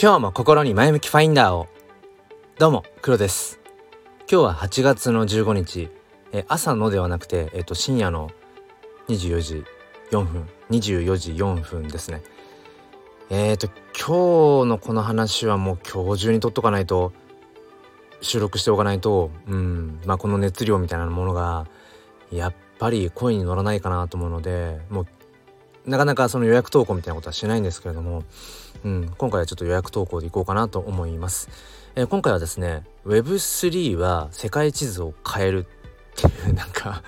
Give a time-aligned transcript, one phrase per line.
[0.00, 1.66] 今日も心に前向きファインダーを。
[2.56, 3.58] どうも黒です。
[4.30, 5.88] 今日は8月の15日。
[6.30, 8.30] え朝のではなくて、えっと、深夜の
[9.08, 9.64] 24時
[10.12, 10.48] 4分。
[10.70, 12.22] 24時4分ですね。
[13.28, 17.12] えっ、と今日のこの話はもう今日中に撮っとかないと
[18.20, 20.00] 収録しておかないとうん。
[20.06, 21.66] まあこの熱量みたいなものが
[22.30, 25.06] やっぱり声に乗らないかなと思うのでもう
[25.86, 28.24] なかなかその予約投稿みたいなことはしないんですけれども、
[28.84, 31.48] うん、今回はちょっと予約投稿でいこうかなと思います。
[31.94, 35.66] えー、今回はですね Web3 は世界地図を変えるっ
[36.14, 37.02] ていう なんか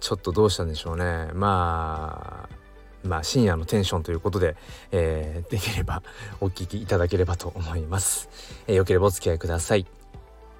[0.00, 1.30] ちょっとどうしたんでしょうね。
[1.34, 2.58] まあ
[3.04, 4.56] まあ深夜のテンションということで、
[4.90, 6.02] えー、できれば
[6.40, 8.28] お聞きいただければと思います、
[8.66, 9.86] えー、よければお付き合いください。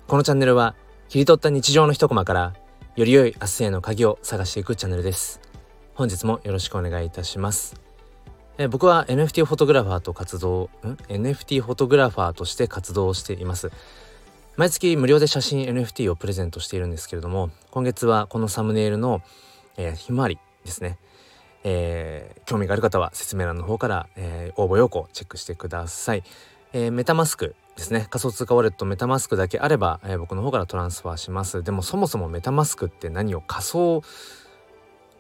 [0.07, 0.75] このチャンネルは
[1.09, 2.55] 切り取った日常の一コマから
[2.97, 5.48] より良い明日への鍵を探していくチャンネルです。
[5.99, 7.75] 本日もよろしくお願いいたします。
[8.57, 13.73] え、僕は NFT フォトグラファーと活動、ん ?NFT フォトグラファーとして活動しています。
[14.57, 19.23] 毎月無料で写真 NFT をプレゼントしているんですけれども、今月はこのサムネイルの、
[19.77, 20.99] えー、ひまわりですね。
[21.65, 26.23] えー、興味がある方は説明欄の方から、えー、応募要項チェックしてください。
[26.73, 34.03] えー、メタマスクですね仮想通貨ウォレットメタマスクだけあれば、えー、僕の方からトランスファーしますでもそもそもメタマスクって何を仮想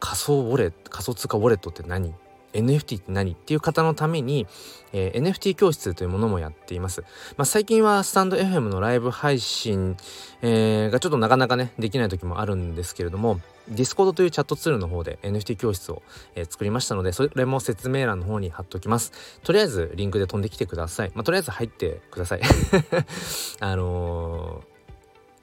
[0.00, 2.14] 仮想ウォレット仮想通貨ウォレットって何
[2.52, 3.32] ？NFT って何？
[3.32, 4.46] っていう方のために、
[4.92, 7.02] えー、NFT 教室というものもやっています。
[7.36, 9.96] まあ、最近はスタンド FM のライブ配信、
[10.40, 13.40] えー、がちょっとなかなかね、できない時もあるんですけれども、
[13.70, 16.02] Discord というチャットツールの方で NFT 教室を、
[16.34, 19.12] えー、作りましたので、それも説明欄の方に貼っときます。
[19.44, 21.12] とりあえずリンクで飛んできてください。
[21.14, 22.40] まあ、とりあえず入ってください。
[23.60, 24.77] あのー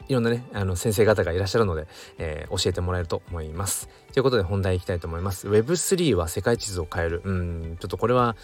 [0.08, 3.89] いろんなねあの先生方がいらっしゃるので、えー、教えてもらえると思います。
[4.14, 5.47] ということで本題いきたいと思います。
[5.47, 7.22] Web3 は世界地図を変える。
[7.23, 8.36] うん、ちょっとこれは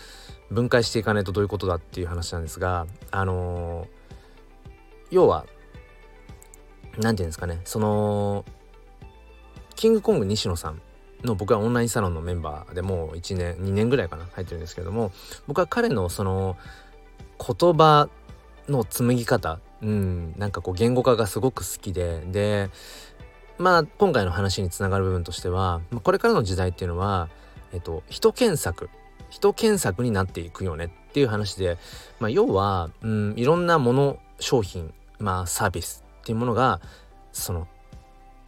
[0.50, 3.88] 分解していかないとどういうことだっていう話なんですが、あのー、
[5.12, 5.46] 要は、
[6.98, 8.44] 何て言うんですかね、その、
[9.76, 10.82] キングコング西野さん
[11.24, 15.12] の僕はオンラインサロンのメンバーでもう1年2年ぐらいかな入ってるんですけども
[15.48, 16.58] 僕は彼のその
[17.40, 18.10] 言葉
[18.72, 19.60] の紡ぎ方？
[19.82, 22.22] うん、なんかこう言語化がすごく好きで。
[22.32, 22.70] で
[23.58, 27.30] まあ今回の話につながる部分としてはこれからの時代っていうのは、
[27.74, 28.90] えっと、人検索。
[29.30, 30.86] 人検索になっていくよね。
[30.86, 31.78] っていう話で、
[32.20, 36.82] まあ、要は、うん、いろんなもの商品、まあ、サービスっていうものが
[37.32, 37.68] その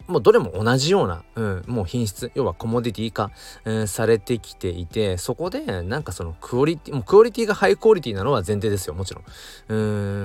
[0.06, 3.30] もうどれも同じような、うん、もう品質要はコモディティ化、
[3.64, 9.24] うん、されてきていてそこでなんかそのクオリティもうクオリティがハイクオリティなのは前提ですよもちろん。
[9.68, 9.74] う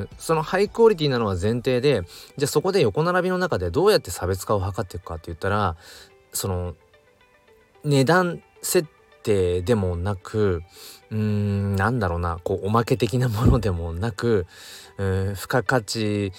[0.02, 2.04] んそのハイクオリティなのは前提で
[2.38, 5.78] じゃあそこで横並びの中でどうやって差別化を図っていくかって言ったら
[6.34, 6.76] その
[7.84, 8.88] 値段設
[9.24, 10.64] 定でもなく
[11.10, 14.46] うーんなんだろうなこうおまけ的なものでもなく
[14.98, 16.32] うん付加価値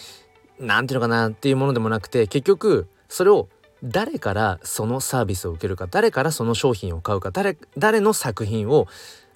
[0.58, 3.48] なんていうのかなっていうものでもなくて結局それを
[3.82, 8.86] 誰からそのサービスを受けるか誰からその商品を買うか誰誰の作品を、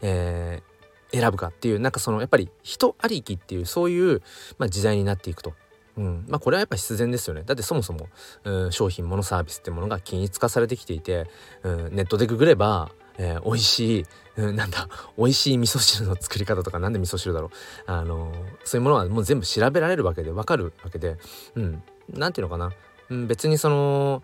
[0.01, 4.23] えー、選ぶかっていうなんかそのやっぱり人ありきっていうそういう、
[4.59, 5.55] まあ、時代になっていくと。
[5.97, 6.25] うん。
[6.29, 7.45] まあ、これはやっぱ必然ですよね。
[7.47, 8.09] だってそもそも、
[8.43, 11.29] うん、商品モノサービスってものが均一化されてきていて、
[11.63, 14.07] うん、ネットでググれば、えー、美味しい、
[14.37, 17.51] うん、なんだ美味しい味噌汁の作り方とかなんで味噌汁だろう。
[17.87, 21.17] あのー、そういうものはもう全部調べられるわけでわかるわけで
[21.55, 21.83] うん。
[22.13, 22.73] 何ていうのかな。
[23.11, 24.23] うん、別にその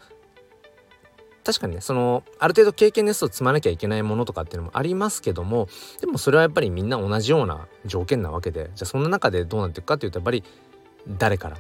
[1.45, 5.69] 確かにねそのある程度経験年数を積まなきゃいけないものとかっていうのもありますけども
[6.01, 10.45] でもそれはやっぱりみんな同じような条件なわけでじゃあそんな中でどうなっていくかっていうとやっぱり
[11.09, 11.57] 誰から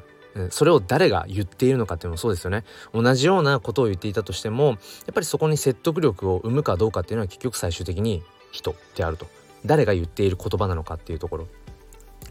[0.50, 2.64] それを誰が言っているのかっていうのもそうですよね。
[2.94, 4.76] 同じようなことを言っていたとしてもやっ
[5.14, 8.22] ぱりそこに説得力を生むかどうかっていうのは結局最終的に
[8.52, 9.26] 人であると。
[9.66, 11.48] 誰が言っている言葉なのかっていうところ。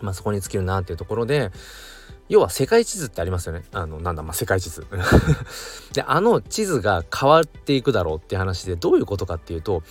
[0.01, 1.51] まあそこに尽きるなっていうところで
[2.29, 3.63] 要は世界地図ってありますよね。
[3.72, 4.85] あの、なんだ、まあ、世界地図。
[5.94, 9.81] で、あの地図が変わっていくだろうって話でどういうことかっていうと、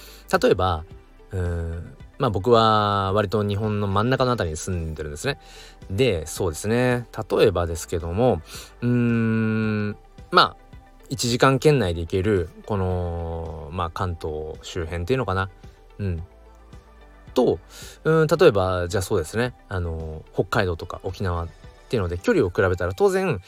[0.41, 0.85] 例えば、
[1.33, 5.41] うん、まあ僕は割と日本の真ん中の辺りに住んでるんですね。
[5.91, 7.07] で、そうですね。
[7.31, 8.41] 例えばですけども、
[8.83, 9.97] うーん、
[10.31, 10.57] まあ、
[11.11, 15.51] 1時間圏内で行ける、この、まあ関東周辺っていうのかな。
[15.99, 16.23] うん。
[17.35, 17.59] と、
[18.05, 19.55] うん、例えば、じゃあそうですね。
[19.69, 21.47] あの、北海道とか沖縄
[21.89, 23.41] っていうので距離を比べたら当然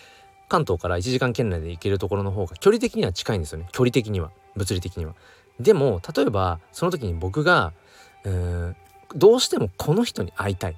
[0.48, 3.68] 関東から1時間圏内で行けるところの方が距離的には近いんですよね。
[3.70, 4.30] 距離的には。
[4.56, 5.14] 物理的には。
[5.60, 7.74] でも例えばその時に僕が
[8.24, 8.76] うん
[9.14, 10.72] どうしてもこの人に会いたい。
[10.72, 10.76] っ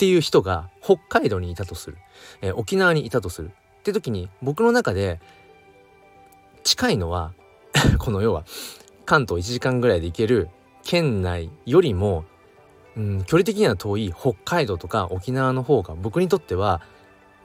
[0.00, 1.98] ていう人が北海道にいたとする、
[2.40, 3.50] えー、沖縄にいたとする。
[3.80, 5.20] って時に僕の中で
[6.64, 7.32] 近いのは
[7.98, 8.44] この要は
[9.04, 10.48] 関東1時間ぐらいで行ける
[10.82, 12.24] 県内よりも
[12.96, 16.82] うん、距離的には遠い北海道とか沖縄の方が僕にとっては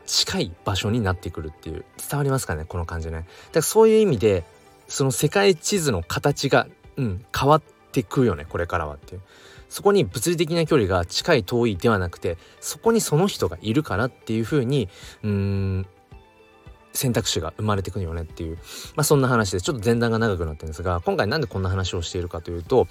[0.06, 3.14] 近い場所になってくるっていう伝わりますかねこの感じね。
[3.14, 4.44] だからそういう意味で
[4.88, 7.62] その世界地図の形が、うん、変わっ
[7.92, 9.22] てくよねこれからはっていう。
[9.68, 14.88] そこに物理的な距離が近い遠いではなくてそこにその人がいるからっていう風に
[15.24, 15.88] うん
[16.94, 18.58] 選択肢が生まれてくるよねっていう、
[18.96, 22.88] まあ、そんな話でちょっと前段が長くなってるんですが今回なんでこんな話をしているかというと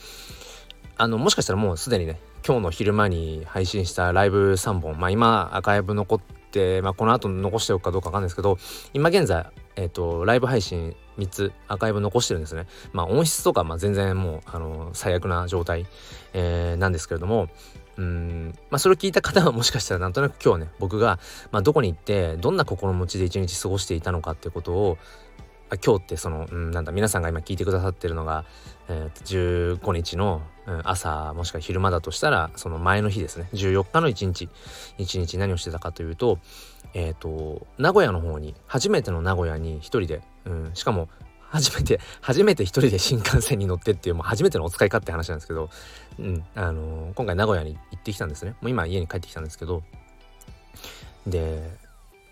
[0.96, 6.20] あのもしかしたらもうすでにね今日の昼間に配信したライブ3本まあ今アーカイブ残っ
[6.50, 8.58] て、まあ、この後残しておくかどうかわかんないですけど
[8.92, 9.46] 今現在
[9.76, 12.66] え、ー、とライブ配信3つアーカイブ残してるんですね。
[12.92, 15.86] まあ音質とかまあ全然もうあの最悪な状態、
[16.34, 17.48] えー、なんですけれども
[17.96, 21.18] うんまあそれを聞いた方はもしかしたらなんとなく今日ね僕が、
[21.50, 24.98] まあ、どこに行ってどんな心持ちで一日過ごしていたのかっていうことを
[25.82, 28.44] 今日ってその、うん、なんだ皆さんが今聞いてくださってるのが、
[28.88, 30.42] えー、15日の、
[30.82, 33.48] 朝もしくは昼間だとしたらその前の日ですね。
[33.52, 34.48] 14日の1日。
[34.98, 36.38] 1日何をしてたかというと
[36.94, 41.08] えっ、ー、と名古屋の方に初めての名古屋に一人で、うん、しかも
[41.50, 45.68] 初めて初めて一人で新幹線に乗ってっていうもう初めてのお使いかって話なんですけど、
[46.18, 48.52] うんあのー、今回名古屋に行ってきたんですね。
[48.60, 49.82] もう今家に帰ってきたんですけど。
[51.26, 51.70] で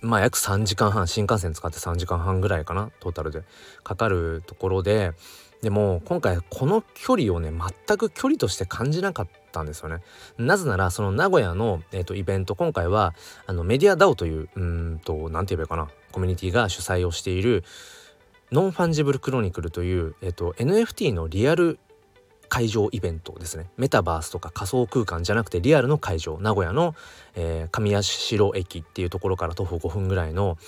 [0.00, 3.42] まあ約3時間半新幹線使って3時間半ぐらいかなトータルで。
[3.84, 5.12] かかるところで
[5.62, 10.02] でも今回この距離をね全く距離として感じなかったんですよね。
[10.36, 13.14] なぜならその名古屋の、えーと、イベント今回は
[13.46, 15.88] あのメディア DAO といううんと何て言えばいいかな。
[16.10, 17.64] コミュニティが主催をしている
[18.50, 21.78] Non-Fungible Chronicle という、えーと NFT のリアル
[22.48, 23.70] 会場イベントですね。
[23.76, 26.38] メタバースとか仮想空間じゃなくてリアルの会場。
[26.38, 26.94] 名古屋の、
[27.34, 30.58] えー、上社駅っていうところから徒歩5分ぐらいの、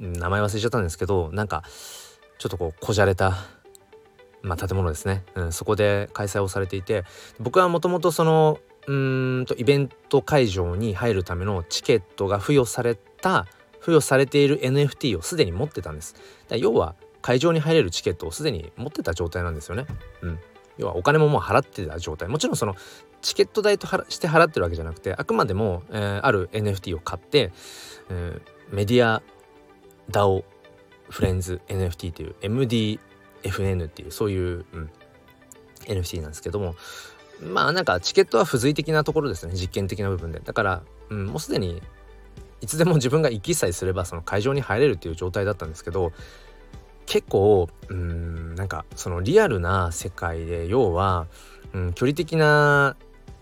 [0.00, 1.62] 名前忘れちゃったんですけどなんか
[2.38, 3.36] ちょっとこうこじゃれた
[4.42, 7.04] まあ、建物ですね、うん、そこで開催をされていて
[7.38, 13.46] 僕はもともとそのうんとイベント会場に入るためのチケットが付与された
[13.80, 16.14] 付与されている NFT をすでに持ってたんです。
[16.50, 19.86] 要は会場に入れるチケットをすでに持ってた状態なんですよね、
[20.22, 20.38] うん、
[20.78, 22.28] 要はお金ももう払ってた状態。
[22.28, 22.74] もちろんその
[23.20, 27.52] チケット代として払ってるわけじゃなくてあくまでも、えー、ある NFT を買って、
[28.08, 29.22] えー、メディア
[30.10, 30.44] DAO
[31.10, 32.98] フレンズ NFT っていう MD
[33.42, 34.90] FN っていうそういう、うん、
[35.86, 36.74] NFT なんですけども
[37.42, 41.82] まあなんかチケットは付随的なところですね実験的な部分でだから、うん、もうすでに
[42.60, 46.12] いつでも 自分が行きさえすればその会場に入れるっていう状態だったんですけど
[47.06, 51.26] 結構うんなんかそのリアルな世界で要は、
[51.72, 52.96] うん、距離的な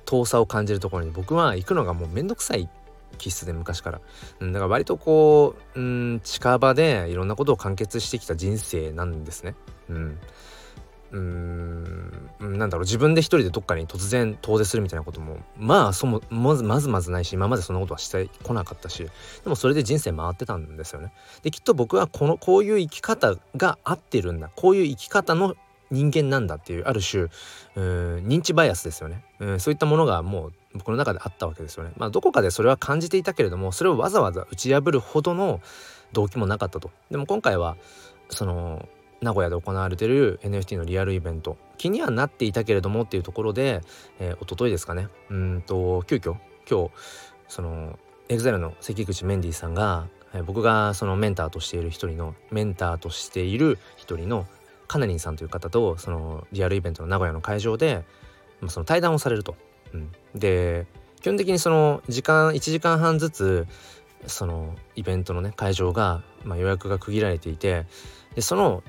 [0.05, 2.71] 遠さを感じるところに僕は行くのがもうめんどくさい
[3.19, 4.01] 気質で昔から、
[4.41, 9.55] うん、だから割とこう、うん、近場でいろんなことを完結してきた人生なんですね。
[9.89, 10.19] うん、
[11.13, 11.19] うー
[12.47, 19.11] んなんだろう自分で一人でどっかに突然遠出するみたいなこともまあそもまずまずまずないし今までそんなことはしてこなかったしで
[19.47, 21.13] もそれで人生回ってたんですよね。
[21.43, 25.55] できっと僕はこのこういう生き方が合ってるんだこういう生き方の
[25.91, 27.29] 人間なんだっていうある種
[27.75, 31.93] うん認知バイアスですよねうんそういったものがもう僕の中であったわけですよね。
[31.97, 35.61] まあどこかでそれは感じていたけれどもそれをわざわざ打ち破るほどの
[36.13, 36.91] 動機もなかったと。
[37.11, 37.77] でも今回は
[38.29, 38.87] その
[39.21, 43.83] 名古屋で行われてる NFT のリアルイベント気にはなっていたけれどもっていうところで、
[44.19, 46.37] えー、一昨日ですかねうんと急遽
[46.69, 46.91] 今日
[47.49, 47.99] その
[48.29, 54.47] EXILE の関口メンディーさんが、えー、僕がそのメンターとしている一人のメンターとしている一人の
[54.87, 58.05] カナリンさんという方とそのリアルイベントの名古屋の会場で、
[58.61, 59.57] まあ、その対談をされると。
[59.93, 60.87] うん、で
[61.21, 63.67] 基本的にその時間1時間半ずつ
[64.27, 67.87] そのイベントのね会場が、まあ、予約が区切られていて
[68.35, 68.83] でその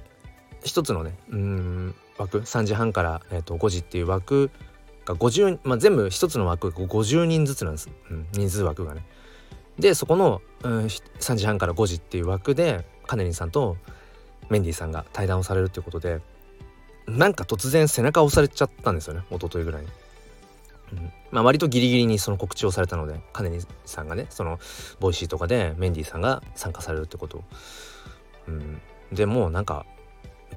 [0.64, 4.52] 一つのねうん枠3時半から、えー、と5時っていう枠
[5.06, 9.06] が50、まあ、全部一つの枠が50人ずつなんです、うん、人数枠がね。
[9.80, 13.78] でそこの、うん、3時半から5時っていう枠でカネリンさんと
[14.50, 16.20] メンディーさんが対談をされるっていうことで
[17.08, 19.88] なんか突然背中を押されちゃったんですよね一昨日ぐらいに。
[20.92, 24.60] うんまあ、割とギリギリにその告知をされたのでカネリンさんがねその
[25.00, 27.44] Voicy とかでメンディーさんが参加されるってこと。
[28.48, 29.86] うん、でもうなんか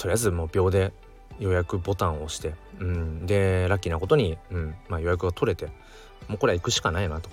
[0.02, 0.92] とりあえずもう秒で
[1.38, 4.74] 予約ボタンを押して、うん、でラッキーなことに、うん。
[4.88, 5.66] まあ、予約が取れて
[6.26, 7.30] もうこれは行くしかないなと、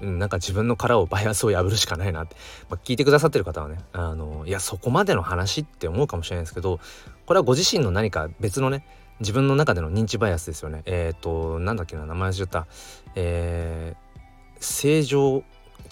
[0.00, 2.36] うん、なんか自分の殻をバイアスを破るしかないなって、
[2.70, 6.78] まあ、聞いてくださってる方はねあのいやそこまでの話って思うかもしれないですけど
[7.26, 8.86] これはご自身の何か別のね
[9.18, 10.82] 自分の中での認知バイアスですよね。
[10.86, 12.66] えっ、ー、となんだっけな名前忘れちゃった。
[13.14, 15.44] えー、正常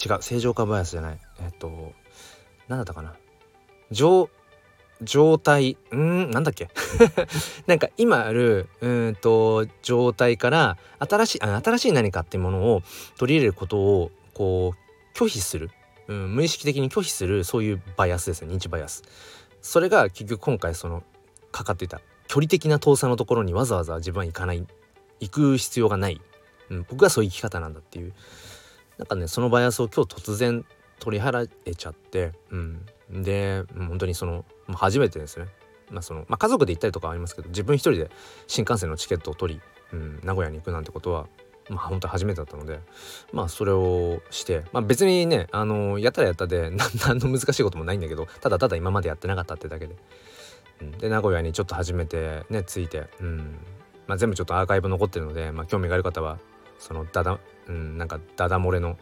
[0.05, 1.19] 違う正常化バイアスじゃない。
[1.41, 1.93] えっ、ー、と
[2.67, 3.15] 何だったかな。
[3.93, 4.29] 上
[5.03, 5.77] 状態。
[5.91, 6.69] うんなんだっけ？
[7.67, 12.83] なんか今あるうんと状態から新しいあ新しい何かっていうものを
[13.19, 15.71] 取り入れることをこう拒否する、
[16.09, 18.55] うん、無意識的に拒否するそういうバイアスですね。
[18.55, 19.03] 認知バイアス。
[19.61, 21.03] それが結局今回その
[21.51, 24.67] かかっていた距離的な遠さのところにわざわざ自分は行かない。
[25.21, 26.21] 行く必要がない、
[26.71, 28.13] うん、僕はそういう生き方なんだっていう。
[28.99, 30.65] なんかねそのバイアスを今日突然
[30.99, 34.45] 取り払えちゃって、うん、で本当にその
[34.77, 35.47] 初めてですね、
[35.91, 38.11] まあそのまあ、家族で行ったりとかありますけど自分一人で
[38.47, 39.61] 新幹線のチケットを取り、
[39.93, 41.27] うん、名古屋に行くなんてことは
[41.69, 42.81] まあ本当初めてだったので
[43.33, 46.71] まあそれをして、まあ、別にねあのやったらやったで
[47.07, 49.97] 何の難しいこともないんだけどただただ今までやってなかったってだけで、
[50.81, 53.59] うん、で名古屋にちょっと初めてね着いて、うん
[54.07, 56.39] まあ、全部ちょっとアーカイブ残ってるので、まあ、興味がある方は
[56.79, 57.39] そのダダ、
[57.69, 58.99] うん、なんかダダ漏れの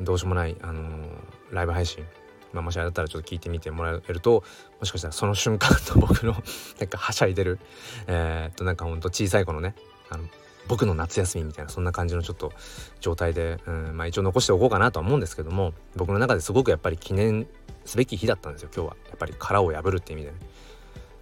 [0.00, 1.06] どうしようもない、あのー、
[1.50, 2.04] ライブ配信
[2.52, 4.44] ま、もしあれだったらちょっと聞いてみてもらえると
[4.80, 6.32] もしかしたらその瞬間と僕の
[6.78, 7.58] なんかはしゃいでる
[8.06, 9.74] えー、っとなんかほんと小さい子のね
[10.10, 10.24] あの
[10.68, 12.52] 僕の夏休みみたいなそんな感じのちょっと
[13.00, 17.48] 状態で、うんまあ、一応残しておこうかなとは思うんですけども僕の中ですごくやっぱり記念
[17.84, 20.36] すべき日だったんですよ今日はやっぱり殻を破るって意味でね。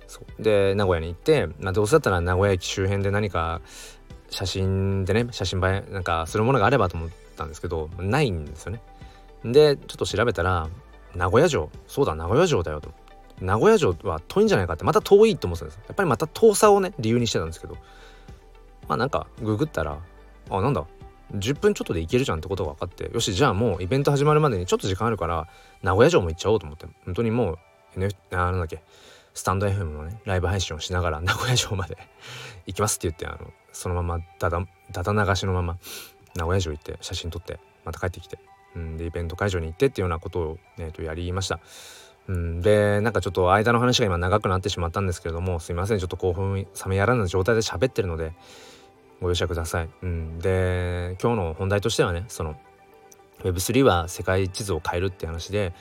[0.06, 3.60] そうで名古屋に行って、まあ、どうせだったら名古屋駅周辺で何か
[4.28, 8.82] 写真でね写真映えなんかするものがあればと思ったんですけどないんですよね。
[9.44, 10.68] でちょっと調べたら
[11.14, 11.71] 名古屋城。
[11.87, 12.90] そうだ名古屋城だよと。
[13.40, 14.85] 名古屋城は遠いんじゃないかって。
[14.85, 15.81] また遠いと思ってたんです。
[15.87, 17.75] やっぱりまた遠さをね理由にしてたんですけど。
[18.88, 19.99] まあなんかググったら
[20.50, 20.85] あなんだ。
[21.33, 23.11] 10分ちょっとで行けるじゃんってことが分かって。
[23.12, 25.49] よしじゃあもうイベント始まるまでにちょっと時間あるから
[25.83, 26.87] 名古屋城も行っちゃおうと思って。
[27.05, 27.59] 本当にもう、
[27.97, 28.83] N、あなんだっけ。
[29.35, 31.97] スタンド FM のねライブ配信をしながら名古屋城まで
[32.67, 35.79] 行きますって言ってあのそのままだだだだ流しのまま
[36.35, 38.38] 名古屋城行って写真撮ってまた帰ってきて、
[38.77, 41.61] うん、でイベント会場に行ってっていうようなことを、ね、とやりました。
[42.29, 48.33] うん、でなんかちょっと間の話が今長くなってしまったんですけれどもすいませんちょっと興奮冷めやらぬ状態で喋ってるので
[49.21, 49.89] ご容赦ください。
[50.03, 52.57] うん、で今日の本題としてはねその
[53.43, 55.73] Web3 は世界地図を変えるって話で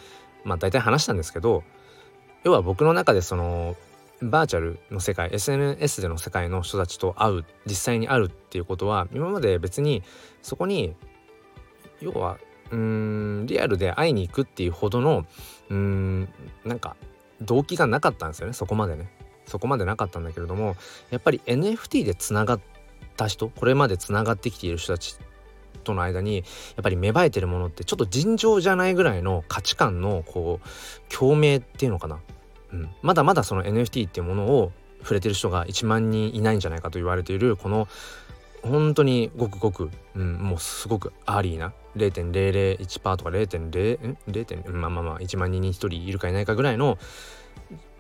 [0.43, 1.63] まあ大体話したんですけど
[2.43, 3.75] 要は僕の中でその
[4.21, 10.03] バーチャルの世界 SNS での世界の人たちと会う実際に会うっていうことは今まで別に
[10.41, 10.95] そこに
[12.01, 12.37] 要は
[12.71, 15.25] うんリアルで会いに行くっていうほどの
[15.69, 16.29] うん
[16.65, 16.95] なんか
[17.41, 19.09] 動機がなかったんですよねそこまでね。
[19.45, 20.75] そこまでなかったんだけれども
[21.09, 22.59] やっぱり NFT でつながっ
[23.17, 25.17] た人これまでつながってきている人たち
[25.83, 26.41] との間にや
[26.81, 32.19] っぱり芽生えてるものってちょっと尋常じゃないぐらいの価値観のこう共鳴っていうのかな、
[32.71, 34.71] うん、まだまだその NFT っていうものを
[35.01, 37.87] 触れてる人が1万人いないんじゃないかと言われているこの
[38.61, 44.71] 本当にごくごく、うん、もうすごく early な0.001%とか0.0ん 0.
[44.71, 46.97] まあまあまあ1万人に1人いるかいないかぐらいの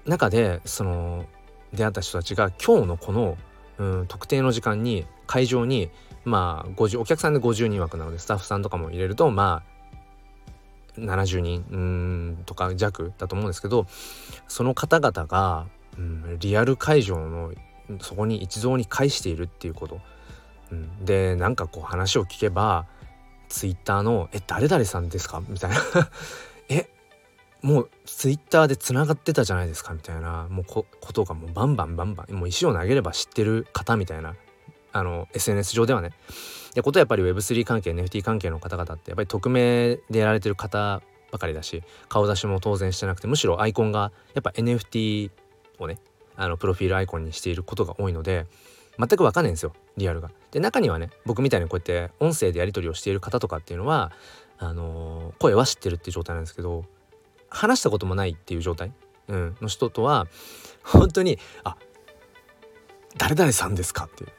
[0.05, 1.25] 中でその
[1.73, 3.37] 出会った人たちが今日のこの、
[3.77, 5.89] うん、特定の時間に会場に
[6.25, 13.85] まあ50お客さんで50人枠なのでスタッフさんとかも入れるとまあ70人うんとか弱だと思うんですけど
[14.47, 17.53] その方々が、うん、リアル会場の
[18.01, 19.99] そこに一堂に会しているっていうこと、
[20.71, 22.85] うん、でなんかこう話を聞けば
[23.49, 25.77] ツイッターの「え誰々さんですか?」みたいな。
[26.69, 26.89] え
[27.61, 29.93] もうツイッターでつながってたじゃないですか？
[29.93, 30.47] みたいな。
[30.49, 32.33] もうことがもうバンバンバンバン。
[32.33, 34.35] もう石を投げれば知ってる方みたいな。
[34.91, 36.11] あの SNS 上ではね。
[36.73, 41.01] でことはやっぱり Web3 関係 NFT 関係の方々ってやっぱり匿名でやられてる方
[41.31, 45.31] ばかりだし顔出しも当然してなくてむしろアイコンがやっぱ NFT
[45.79, 45.97] をね
[46.35, 48.45] あのプロフィールアイコンにしていることが多いので
[48.99, 50.29] 全く分かんないんですよリアルが。
[50.51, 54.11] で中にはね僕みたいにこうやって音声でやり取りをしている方とかっていうのは
[54.57, 56.83] あのー、声は知ってるっていう状態なんですけど
[57.49, 58.91] 話したこともないっていう状態、
[59.29, 60.27] うん、の人とは
[60.83, 61.77] 本当に「あ
[63.17, 64.31] 誰々さんですか?」っていう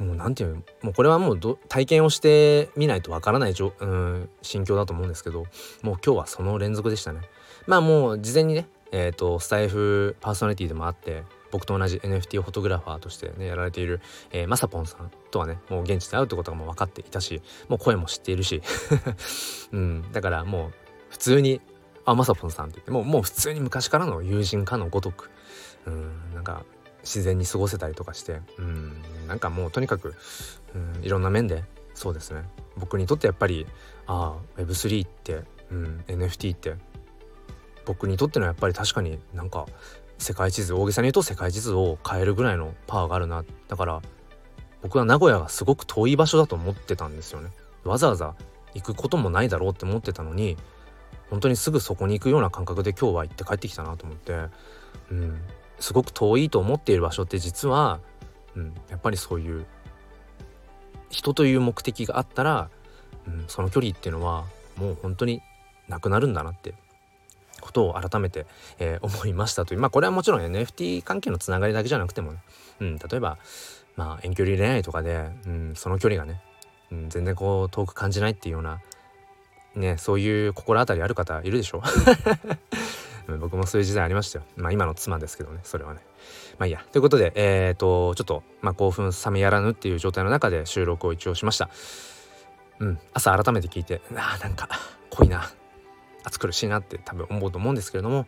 [0.00, 7.20] うん、もう何て言うもうこれはもう体験をしてみないとわからないじょ、うん、心境だと思うんですけどもう今日はその連続でしたね。
[7.66, 14.00] まあもう事前にねえーと、スタイフパーソナリティでもあって僕と同じ NFT フォトグラファーとしてねやられている、
[14.32, 18.62] えー、まさぽんさんとはねもう現地で会うってことがもう分かっていたしもう声も知っているし、
[19.70, 20.72] うん、だからもう
[21.10, 21.60] 普通に
[22.04, 25.30] 「あまさぽんさん」って言ってもうもう普通に昔からの友人かのごとく、
[25.86, 26.64] うん、なんか
[27.02, 29.02] 自然に過ごせたりとかしてうん。
[29.28, 30.14] なんかもうとにかく、
[30.74, 32.42] うん、いろんな面でそうですね。
[32.76, 33.66] 僕にとってやっぱり
[34.06, 36.74] ああ Web3 って、うん、NFT って
[37.84, 39.66] 僕にとってのやっぱり確かになんか
[40.22, 43.44] 世界地図大げさに言うと世界地図を変えるぐらいのパワーがあるな。
[43.68, 44.02] だから
[44.82, 47.50] 僕は名古屋がすごく遠い場所だと思ってたんですよね。
[47.84, 48.34] わざわざ
[48.74, 50.56] 行くこともないだろうって思ってたのに
[51.30, 54.32] 本当にすぐそこに行くような感覚で今日は行って帰ってきたなと思って、
[55.10, 55.40] うん、
[55.80, 58.00] すごく遠いと思っている場所って実は、
[58.54, 59.66] うん、やっぱりそういう
[61.10, 62.70] 人という目的があったら、
[63.26, 64.44] うん、その距離っていうのは
[64.76, 65.42] もう本当に
[65.88, 66.74] なくなるんだなって
[67.72, 68.46] ことを改めて、
[68.78, 72.38] えー、 思いましたというまあこれはもちろん NFT 関係のつながりだけじゃなくてもね、
[72.80, 73.38] うん、例えば
[73.96, 76.40] まあ遠距離恋愛とかで、うん、その距離がね、
[76.92, 78.80] うん、全然こう遠く感じないっていうような
[79.74, 81.82] ねそういう心当たりある方いるでしょ
[83.38, 84.44] 僕もそういう時代ありましたよ。
[84.56, 86.00] まあ今の妻ですけどね、それはね。
[86.58, 86.84] まあいいや。
[86.90, 91.70] ということで、えっ、ー、と、ちょっと、まあ興奮冷めやらぬっていう状態の中で収録を一応しました。
[92.80, 94.68] うん、朝改めて聞いて、ああ、なんか
[95.10, 95.52] 濃いな。
[96.24, 98.26] 暑苦しいなって多分思うと思うんですけれども、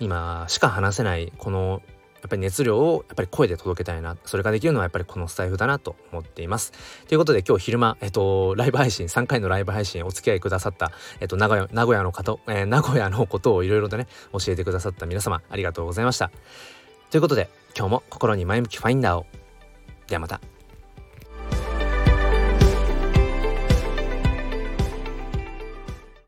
[0.00, 1.82] 今しか話せないこの
[2.24, 6.72] やっぱり熱量をやっぱり声で届けたいなそれができるのはやっぱりこのスタイフだなと思っています。
[7.06, 16.30] ということで今日昼間えっとライブ配信3回のライブ配信お付き合いくださったえっと名古屋名古屋の方、えー、名古屋のことをいろいろとね教えてくださった皆様ありがとうございました。
[17.10, 19.26] ということで今日も心に前向きファインダーを。
[20.08, 20.53] ではまた。